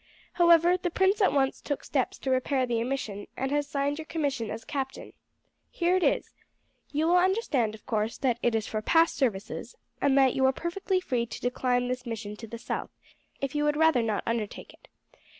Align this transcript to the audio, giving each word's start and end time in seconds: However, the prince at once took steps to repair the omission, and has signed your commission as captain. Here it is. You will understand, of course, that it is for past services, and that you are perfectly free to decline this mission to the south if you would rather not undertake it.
However, 0.33 0.77
the 0.77 0.89
prince 0.89 1.21
at 1.21 1.31
once 1.31 1.61
took 1.61 1.83
steps 1.83 2.17
to 2.17 2.31
repair 2.31 2.65
the 2.65 2.81
omission, 2.81 3.27
and 3.37 3.51
has 3.51 3.67
signed 3.67 3.99
your 3.99 4.07
commission 4.07 4.49
as 4.49 4.65
captain. 4.65 5.13
Here 5.69 5.95
it 5.95 6.01
is. 6.01 6.33
You 6.91 7.05
will 7.05 7.17
understand, 7.17 7.75
of 7.75 7.85
course, 7.85 8.17
that 8.17 8.39
it 8.41 8.55
is 8.55 8.65
for 8.65 8.81
past 8.81 9.15
services, 9.15 9.75
and 10.01 10.17
that 10.17 10.33
you 10.33 10.43
are 10.47 10.51
perfectly 10.53 11.01
free 11.01 11.27
to 11.27 11.39
decline 11.41 11.87
this 11.87 12.07
mission 12.07 12.35
to 12.37 12.47
the 12.47 12.57
south 12.57 12.89
if 13.41 13.53
you 13.53 13.63
would 13.63 13.77
rather 13.77 14.01
not 14.01 14.23
undertake 14.25 14.73
it. 14.73 14.87